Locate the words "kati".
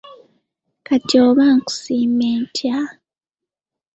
0.85-1.15